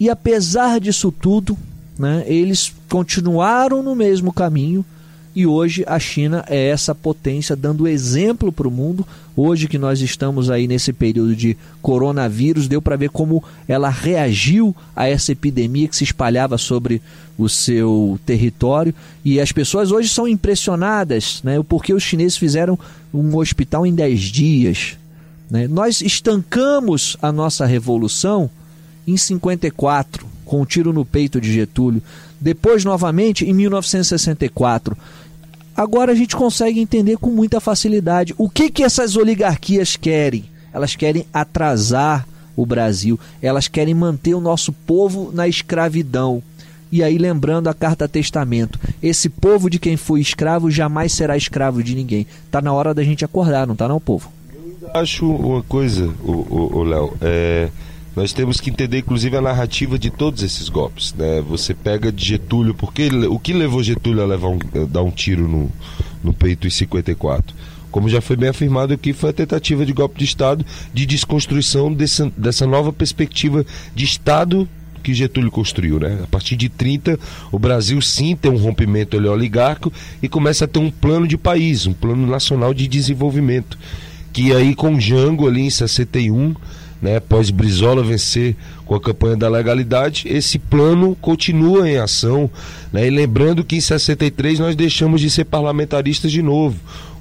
[0.00, 1.54] E apesar disso tudo,
[1.98, 4.82] né, eles continuaram no mesmo caminho,
[5.36, 9.06] e hoje a China é essa potência dando exemplo para o mundo.
[9.36, 14.74] Hoje que nós estamos aí nesse período de coronavírus, deu para ver como ela reagiu
[14.96, 17.02] a essa epidemia que se espalhava sobre
[17.36, 21.62] o seu território e as pessoas hoje são impressionadas, né?
[21.68, 22.78] Porque os chineses fizeram
[23.12, 24.96] um hospital em 10 dias.
[25.50, 25.68] Né?
[25.68, 28.48] Nós estancamos a nossa revolução
[29.06, 32.02] em 54 com o um tiro no peito de Getúlio.
[32.40, 34.96] Depois, novamente, em 1964,
[35.76, 40.44] Agora a gente consegue entender com muita facilidade o que, que essas oligarquias querem.
[40.72, 46.42] Elas querem atrasar o Brasil, elas querem manter o nosso povo na escravidão.
[46.90, 51.82] E aí, lembrando a carta testamento, esse povo de quem foi escravo jamais será escravo
[51.82, 52.26] de ninguém.
[52.50, 54.30] Tá na hora da gente acordar, não tá não, povo?
[54.94, 57.68] acho uma coisa, o Léo, é,
[58.16, 61.12] nós temos que entender, inclusive, a narrativa de todos esses golpes.
[61.12, 61.42] Né?
[61.46, 65.10] Você pega de Getúlio, porque o que levou Getúlio a levar um, a dar um
[65.10, 65.70] tiro no,
[66.24, 67.54] no peito em 54?
[67.90, 71.92] Como já foi bem afirmado aqui, foi a tentativa de golpe de Estado de desconstrução
[71.92, 74.66] dessa, dessa nova perspectiva de Estado
[75.02, 76.18] que Getúlio construiu, né?
[76.24, 77.18] A partir de 30,
[77.52, 81.86] o Brasil sim tem um rompimento oligarco e começa a ter um plano de país,
[81.86, 83.78] um plano nacional de desenvolvimento,
[84.32, 86.56] que aí com Jango ali em 61,
[87.00, 92.48] né, após Brizola vencer com a campanha da legalidade, esse plano continua em ação,
[92.92, 93.06] né?
[93.06, 96.76] E lembrando que em 63 nós deixamos de ser parlamentaristas de novo.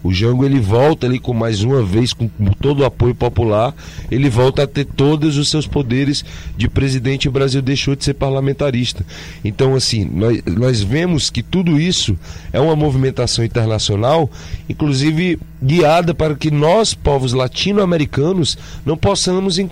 [0.06, 2.30] O Jango ele volta ali com mais uma vez, com,
[2.62, 3.74] todo o apoio popular,
[4.12, 6.24] ele volta a ter todos os seus poderes
[6.56, 9.04] de presidente e o Brasil deixou de ser parlamentarista.
[9.44, 12.16] Então, assim, nós, nós vemos que tudo isso
[12.54, 14.30] é uma movimentação internacional,
[14.70, 19.68] inclusive guiada para que nós, povos latino-americanos, não possamos é, é,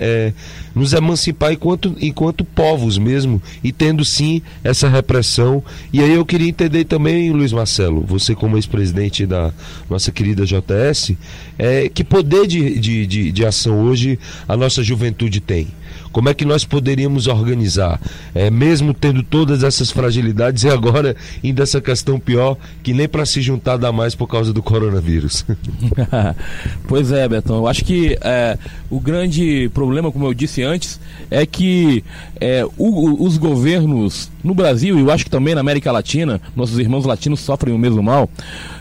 [0.00, 0.32] é,
[0.74, 5.62] nos emancipar enquanto, enquanto povos mesmo, e tendo sim essa repressão.
[5.92, 9.52] E aí eu queria entender também, Luiz Marcelo, você como ex-presidente da
[9.88, 11.12] nossa querida JS,
[11.58, 15.68] é, que poder de, de, de, de ação hoje a nossa juventude tem?
[16.12, 18.00] Como é que nós poderíamos organizar,
[18.34, 23.24] é, mesmo tendo todas essas fragilidades e agora ainda essa questão pior que nem para
[23.26, 25.44] se juntar dá mais por causa do coronavírus?
[26.88, 27.56] pois é, Betão.
[27.56, 28.58] Eu acho que é,
[28.90, 31.00] o grande problema, como eu disse antes,
[31.30, 32.04] é que
[32.40, 36.78] é, o, os governos no Brasil e eu acho que também na América Latina, nossos
[36.78, 38.28] irmãos latinos sofrem o mesmo mal,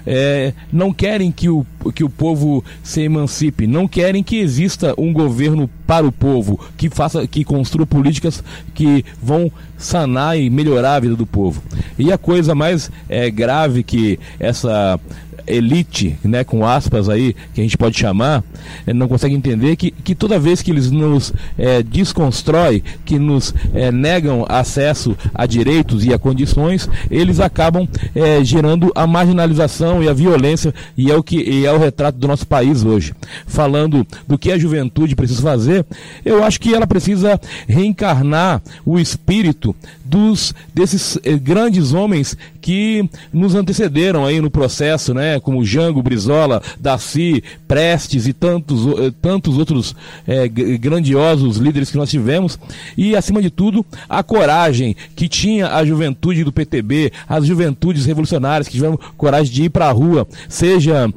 [0.06, 5.12] é, não querem que o, que o povo se emancipe, não querem que exista um
[5.12, 8.44] governo para o povo, que faça, que construa políticas
[8.76, 11.64] que vão sanar e melhorar a vida do povo.
[11.98, 15.00] E a coisa mais é, grave que essa
[15.50, 18.44] elite, né, com aspas aí, que a gente pode chamar,
[18.86, 23.54] é, não consegue entender que, que toda vez que eles nos é, desconstrói, que nos
[23.74, 30.10] é, negam acesso a direitos e a condições, eles acabam é, gerando a marginalização e
[30.10, 33.14] a violência, e é o que é o retrato do nosso país hoje.
[33.48, 35.86] Falando do que a juventude precisa fazer,
[36.24, 39.76] eu acho que ela precisa reencarnar o espírito
[40.10, 46.62] dos desses eh, grandes homens que nos antecederam aí no processo, né, como Jango, Brizola,
[46.80, 49.96] Daci, Prestes e tantos, eh, tantos outros
[50.28, 52.58] eh, grandiosos líderes que nós tivemos,
[52.98, 58.68] e acima de tudo, a coragem que tinha a juventude do PTB, as juventudes revolucionárias
[58.68, 61.12] que tiveram coragem de ir para a rua, seja,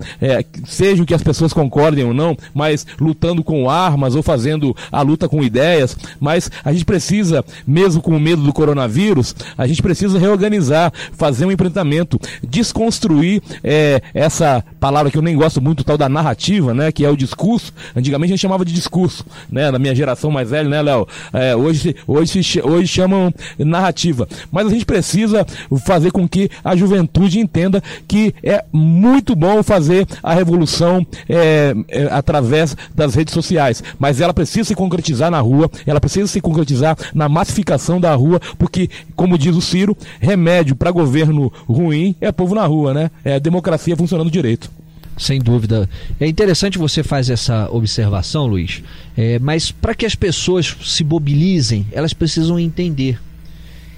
[0.66, 5.02] seja o que as pessoas concordem ou não, mas lutando com armas ou fazendo a
[5.02, 9.66] luta com ideias, mas a gente precisa, mesmo com o medo do coronavírus, coronavírus, a
[9.66, 15.84] gente precisa reorganizar, fazer um enfrentamento, desconstruir é, essa palavra que eu nem gosto muito,
[15.84, 16.90] tal da narrativa, né?
[16.90, 17.72] Que é o discurso.
[17.94, 19.70] Antigamente a gente chamava de discurso, né?
[19.70, 21.06] Na minha geração mais velha, né, Léo?
[21.32, 24.28] É, hoje, hoje, hoje chamam narrativa.
[24.50, 25.46] Mas a gente precisa
[25.84, 32.08] fazer com que a juventude entenda que é muito bom fazer a revolução é, é,
[32.10, 33.82] através das redes sociais.
[33.98, 38.40] Mas ela precisa se concretizar na rua, ela precisa se concretizar na massificação da rua,
[38.58, 43.10] porque que, como diz o Ciro, remédio para governo ruim é povo na rua, né?
[43.24, 44.70] É democracia funcionando direito.
[45.16, 45.88] Sem dúvida.
[46.18, 48.82] É interessante você fazer essa observação, Luiz,
[49.16, 53.20] é, mas para que as pessoas se mobilizem, elas precisam entender.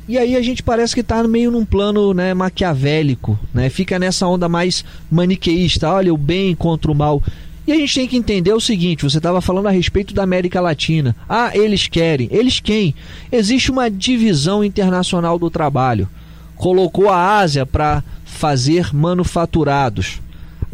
[0.07, 3.71] E aí a gente parece que está meio num plano né, maquiavélico, né?
[3.71, 7.23] fica nessa onda mais maniqueísta, olha, o bem contra o mal.
[7.67, 10.61] E a gente tem que entender o seguinte: você estava falando a respeito da América
[10.61, 11.17] Latina.
[11.29, 12.29] Ah, eles querem.
[12.31, 12.95] Eles quem?
[13.33, 16.09] Existe uma divisão internacional do trabalho.
[16.57, 20.21] Colocou a Ásia para fazer manufaturados.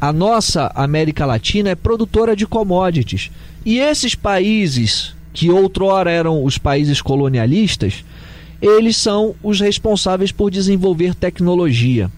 [0.00, 3.31] A nossa América Latina é produtora de commodities.
[3.64, 8.03] E esses países, que outrora eram os países colonialistas,
[8.61, 12.11] eles são os responsáveis por desenvolver tecnologia.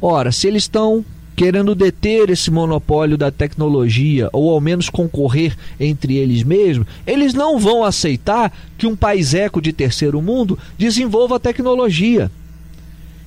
[0.00, 1.04] Ora, se eles estão
[1.38, 7.60] querendo deter esse monopólio da tecnologia ou ao menos concorrer entre eles mesmos, eles não
[7.60, 12.28] vão aceitar que um país eco de terceiro mundo desenvolva a tecnologia.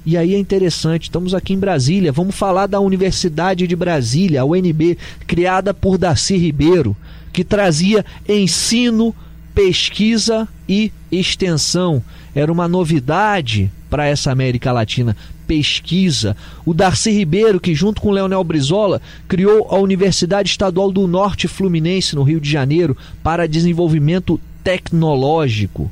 [0.05, 4.45] E aí é interessante, estamos aqui em Brasília, vamos falar da Universidade de Brasília, a
[4.45, 6.97] UNB, criada por Darcy Ribeiro,
[7.31, 9.15] que trazia ensino,
[9.55, 12.03] pesquisa e extensão.
[12.35, 15.15] Era uma novidade para essa América Latina
[15.51, 16.37] pesquisa.
[16.65, 22.15] O Darcy Ribeiro, que junto com Leonel Brizola criou a Universidade Estadual do Norte Fluminense,
[22.15, 25.91] no Rio de Janeiro, para desenvolvimento tecnológico.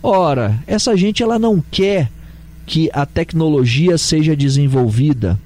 [0.00, 2.08] Ora, essa gente ela não quer
[2.64, 5.36] que a tecnologia seja desenvolvida.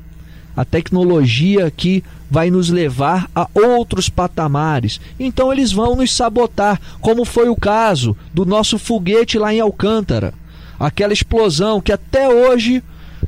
[0.54, 5.00] A tecnologia que vai nos levar a outros patamares.
[5.18, 10.34] Então eles vão nos sabotar, como foi o caso do nosso foguete lá em Alcântara.
[10.78, 12.82] Aquela explosão que até hoje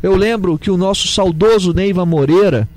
[0.04, 2.68] eu lembro que o nosso saudoso Neiva Moreira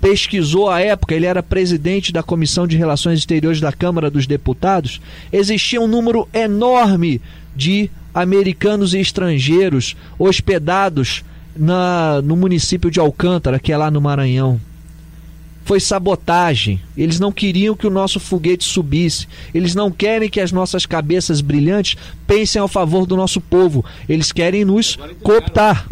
[0.00, 4.98] pesquisou à época, ele era presidente da Comissão de Relações Exteriores da Câmara dos Deputados,
[5.30, 7.20] existia um número enorme
[7.54, 11.22] de americanos e estrangeiros hospedados
[11.54, 14.58] na, no município de Alcântara, que é lá no Maranhão.
[15.66, 16.80] Foi sabotagem.
[16.96, 19.28] Eles não queriam que o nosso foguete subisse.
[19.52, 23.84] Eles não querem que as nossas cabeças brilhantes pensem ao favor do nosso povo.
[24.08, 25.86] Eles querem nos cooptar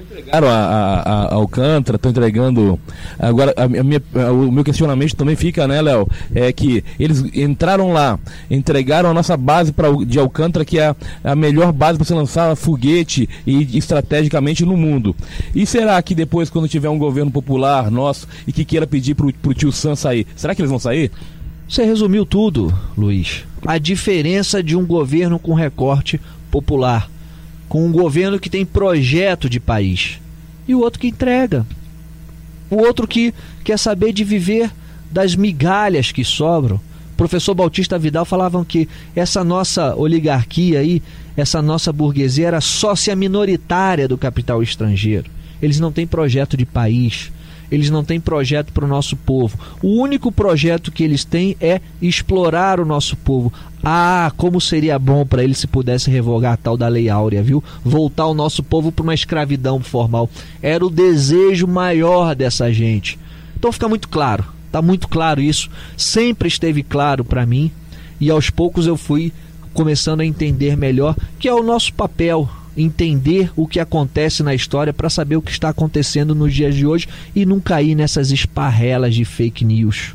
[0.00, 2.78] entregaram a, a, a Alcântara, estão entregando.
[3.18, 4.02] Agora, a, a minha,
[4.32, 6.08] o meu questionamento também fica, né, Léo?
[6.34, 8.18] É que eles entraram lá,
[8.50, 12.14] entregaram a nossa base pra, de Alcântara, que é a, a melhor base para você
[12.14, 15.14] lançar foguete e estrategicamente no mundo.
[15.54, 19.32] E será que depois, quando tiver um governo popular nosso e que queira pedir pro,
[19.32, 21.10] pro tio Sam sair, será que eles vão sair?
[21.68, 23.44] Você resumiu tudo, Luiz.
[23.66, 26.20] A diferença de um governo com recorte
[26.50, 27.10] popular
[27.68, 30.18] com um governo que tem projeto de país
[30.68, 31.66] e o outro que entrega.
[32.70, 33.32] O outro que
[33.64, 34.70] quer saber de viver
[35.10, 36.76] das migalhas que sobram.
[36.76, 41.02] O professor Bautista Vidal falavam que essa nossa oligarquia aí,
[41.36, 45.30] essa nossa burguesia era sócia minoritária do capital estrangeiro.
[45.62, 47.32] Eles não têm projeto de país,
[47.70, 49.58] eles não têm projeto para o nosso povo.
[49.82, 53.52] O único projeto que eles têm é explorar o nosso povo.
[53.82, 57.62] Ah, como seria bom para eles se pudesse revogar a tal da Lei Áurea, viu?
[57.84, 60.28] Voltar o nosso povo para uma escravidão formal.
[60.62, 63.18] Era o desejo maior dessa gente.
[63.58, 65.70] Então fica muito claro, tá muito claro isso.
[65.96, 67.70] Sempre esteve claro para mim
[68.20, 69.32] e aos poucos eu fui
[69.72, 74.92] começando a entender melhor que é o nosso papel entender o que acontece na história
[74.92, 79.14] para saber o que está acontecendo nos dias de hoje e não cair nessas esparrelas
[79.14, 80.14] de fake news.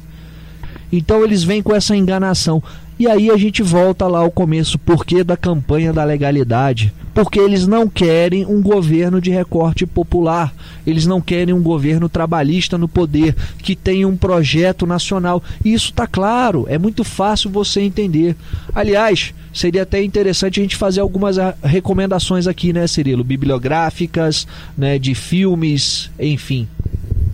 [0.91, 2.61] Então eles vêm com essa enganação.
[2.99, 6.93] E aí a gente volta lá ao começo, porquê da campanha da legalidade?
[7.13, 10.53] Porque eles não querem um governo de recorte popular,
[10.85, 15.43] eles não querem um governo trabalhista no poder, que tenha um projeto nacional.
[15.65, 18.35] E isso está claro, é muito fácil você entender.
[18.73, 23.23] Aliás, seria até interessante a gente fazer algumas ah, recomendações aqui, né, Cirilo?
[23.23, 26.67] Bibliográficas, né, de filmes, enfim.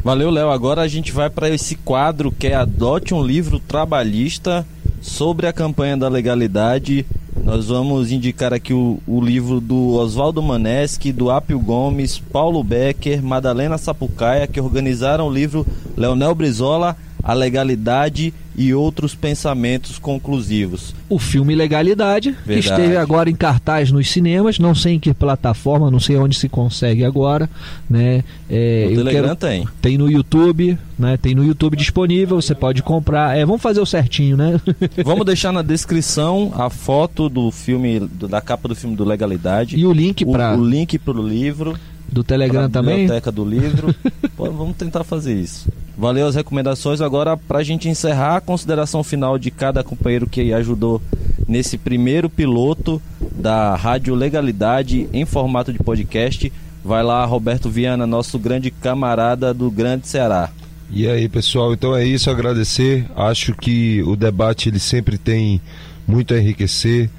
[0.04, 0.50] Valeu, Léo.
[0.50, 4.66] Agora a gente vai para esse quadro que é Adote um Livro Trabalhista
[5.08, 7.06] sobre a campanha da legalidade.
[7.44, 13.24] Nós vamos indicar aqui o, o livro do Oswaldo Maneschi, do Apio Gomes, Paulo Becker,
[13.24, 20.96] Madalena Sapucaia, que organizaram o livro Leonel Brizola, A Legalidade e outros pensamentos conclusivos.
[21.08, 22.54] O filme Legalidade, Verdade.
[22.54, 26.36] que esteve agora em cartaz nos cinemas, não sei em que plataforma, não sei onde
[26.36, 27.48] se consegue agora,
[27.88, 28.24] né?
[28.50, 29.36] É, no Telegram quero...
[29.36, 29.68] tem.
[29.80, 31.18] Tem no YouTube, né?
[31.18, 33.38] Tem no YouTube disponível, você pode comprar.
[33.38, 34.60] É, vamos fazer o certinho, né?
[35.06, 39.86] vamos deixar na descrição a foto do filme, da capa do filme do Legalidade e
[39.86, 41.78] o link para o, o link para o livro
[42.12, 43.02] do Telegram também?
[43.02, 43.94] Biblioteca do livro.
[44.36, 45.70] Pô, vamos tentar fazer isso.
[45.98, 47.02] Valeu as recomendações.
[47.02, 51.02] Agora, para a gente encerrar, a consideração final de cada companheiro que ajudou
[51.48, 56.54] nesse primeiro piloto da Rádio Legalidade em formato de podcast.
[56.86, 60.52] Vai lá, Roberto Viana, nosso grande camarada do Grande Ceará.
[60.92, 63.06] E aí, pessoal, então é isso, agradecer.
[63.16, 65.60] Acho que o debate ele sempre tem
[66.08, 67.10] muito a enriquecer.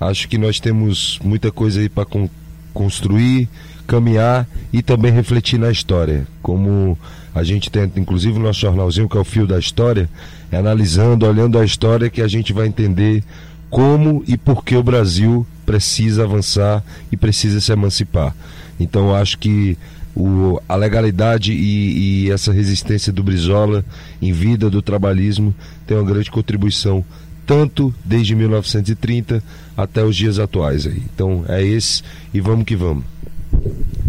[0.00, 2.30] Acho que nós temos muita coisa aí para con
[2.72, 3.48] construir
[3.86, 6.26] caminhar e também refletir na história.
[6.42, 6.98] Como
[7.34, 10.08] a gente tenta, inclusive no nosso jornalzinho, que é o Fio da História,
[10.50, 13.24] é analisando, olhando a história que a gente vai entender
[13.70, 18.34] como e por que o Brasil precisa avançar e precisa se emancipar.
[18.78, 19.78] Então acho que
[20.14, 23.82] o, a legalidade e, e, essa resistência do Brizola
[24.20, 25.54] em vida do trabalhismo
[25.86, 27.02] tem uma grande contribuição
[27.46, 29.42] tanto desde 1930
[29.76, 31.02] até os dias atuais aí.
[31.14, 32.02] Então é esse
[32.32, 33.04] e vamos que vamos.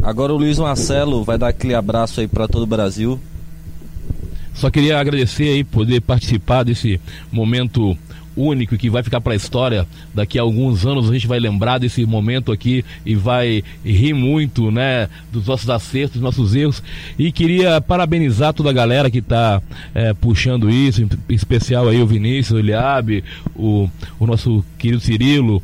[0.02, 3.20] Agora o Luiz Marcelo vai dar aquele abraço aí para todo o Brasil.
[4.54, 7.00] Só queria agradecer aí poder participar desse
[7.32, 7.98] momento
[8.36, 9.88] único que vai ficar para a história.
[10.14, 14.72] Daqui a alguns anos a gente vai lembrar desse momento aqui e vai rir muito,
[14.72, 16.84] né, dos nossos acertos, dos nossos erros.
[17.18, 19.62] E queria parabenizar toda a galera que está
[19.94, 23.24] é, puxando isso, em especial aí o Vinícius, o Eliabe,
[23.56, 23.90] o,
[24.20, 25.62] o nosso querido Cirilo,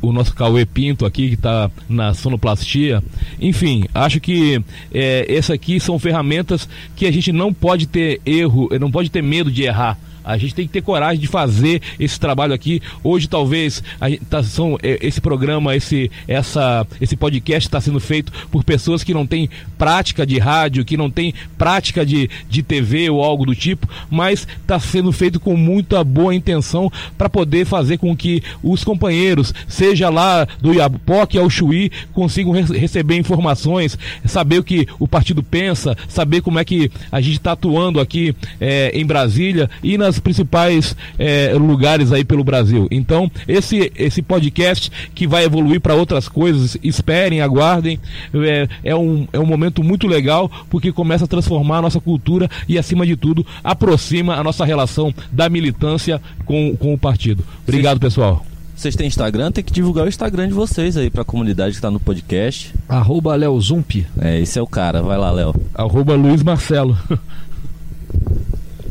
[0.00, 3.02] o nosso Cauê Pinto aqui, que está na sonoplastia.
[3.40, 8.68] Enfim, acho que é, essas aqui são ferramentas que a gente não pode ter erro,
[8.80, 12.18] não pode ter medo de errar A gente tem que ter coragem de fazer esse
[12.18, 12.80] trabalho aqui.
[13.02, 13.82] Hoje, talvez,
[14.28, 19.14] tá, são, é, esse programa, esse, essa, esse podcast está sendo feito por pessoas que
[19.14, 19.48] não têm
[19.78, 24.46] prática de rádio, que não têm prática de, de TV ou algo do tipo, mas
[24.60, 30.08] está sendo feito com muita boa intenção para poder fazer com que os companheiros, seja
[30.08, 35.96] lá do Iapoque ao Chuí, consigam re receber informações, saber o que o partido pensa,
[36.08, 40.96] saber como é que a gente está atuando aqui é, em Brasília e nas principais
[41.18, 42.88] é, lugares aí pelo Brasil.
[42.90, 47.98] Então, esse, esse podcast que vai evoluir para outras coisas, esperem, aguardem.
[48.34, 52.48] É, é, um, é um momento muito legal porque começa a transformar a nossa cultura
[52.68, 57.44] e, acima de tudo, aproxima a nossa relação da militância com, com o partido.
[57.62, 58.00] Obrigado, Sim.
[58.00, 58.46] pessoal.
[58.80, 61.90] Vocês têm Instagram, tem que divulgar o Instagram de vocês aí pra comunidade que tá
[61.90, 62.74] no podcast.
[62.88, 64.06] Arroba Léo Zump.
[64.18, 65.02] É, esse é o cara.
[65.02, 65.54] Vai lá, Léo.
[65.74, 66.96] Arroba Luiz Marcelo.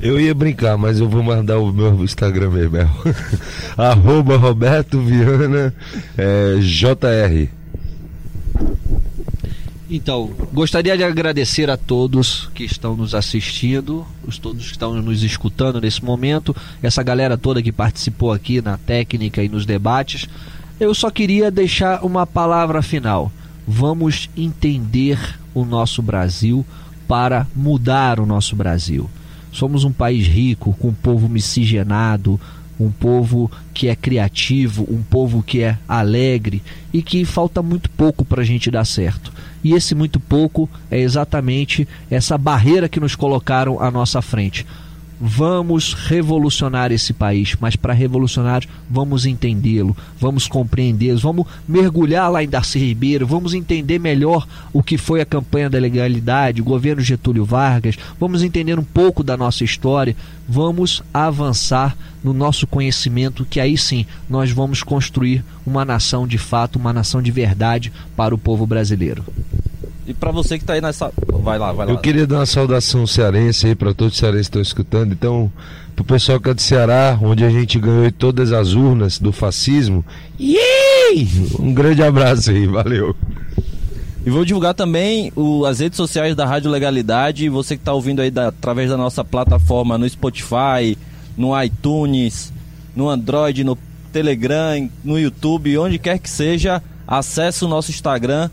[0.01, 2.77] Eu ia brincar, mas eu vou mandar o meu Instagram mesmo.
[2.77, 2.87] É
[3.77, 5.73] arroba Roberto Viana
[6.17, 7.49] é, JR.
[9.91, 15.23] Então, gostaria de agradecer a todos que estão nos assistindo, os todos que estão nos
[15.23, 20.29] escutando nesse momento, essa galera toda que participou aqui na técnica e nos debates.
[20.79, 23.31] Eu só queria deixar uma palavra final.
[23.67, 25.19] Vamos entender
[25.53, 26.63] o nosso Brasil
[27.07, 29.09] para mudar o nosso Brasil.
[29.51, 32.39] Somos um país rico, com um povo miscigenado,
[32.79, 38.23] um povo que é criativo, um povo que é alegre e que falta muito pouco
[38.23, 39.33] para a gente dar certo.
[39.63, 44.65] E esse muito pouco é exatamente essa barreira que nos colocaram à nossa frente.
[45.21, 52.47] Vamos revolucionar esse país, mas para revolucionar, vamos entendê-lo, vamos compreendê-lo, vamos mergulhar lá em
[52.47, 57.43] Darcy Ribeiro, vamos entender melhor o que foi a campanha da legalidade, o governo Getúlio
[57.43, 60.15] Vargas, vamos entender um pouco da nossa história,
[60.47, 66.79] vamos avançar no nosso conhecimento, que aí sim nós vamos construir uma nação de fato,
[66.79, 69.25] uma nação de verdade para o povo brasileiro.
[70.09, 71.13] E para você que está aí nessa.
[71.27, 71.93] Vai lá, vai lá.
[71.93, 75.13] Eu queria dar uma saudação cearense aí para todos os cearenses que estão escutando.
[75.13, 75.51] Então,
[75.95, 80.03] pro pessoal que é do Ceará, onde a gente ganhou todas as urnas do fascismo.
[80.39, 81.29] Yay!
[81.59, 83.15] Um grande abraço aí, valeu.
[84.25, 87.47] E vou divulgar também o, as redes sociais da Rádio Legalidade.
[87.47, 90.97] Você que está ouvindo aí da, através da nossa plataforma no Spotify,
[91.37, 92.51] no iTunes,
[92.95, 93.77] no Android, no
[94.11, 98.49] Telegram, no YouTube, onde quer que seja, acesse o nosso Instagram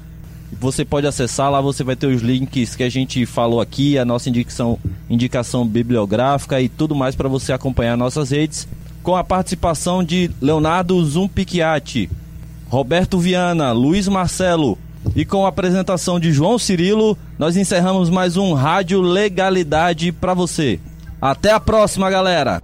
[0.52, 4.04] você pode acessar lá, você vai ter os links que a gente falou aqui, a
[4.04, 4.78] nossa indicação,
[5.08, 8.68] indicação bibliográfica e tudo mais para você acompanhar nossas redes,
[9.02, 12.10] com a participação de Leonardo Zumpicchiati,
[12.68, 14.78] Roberto Viana, Luiz Marcelo
[15.14, 20.80] e com a apresentação de João Cirilo, nós encerramos mais um Rádio Legalidade para você.
[21.20, 22.60] Até a próxima, galera!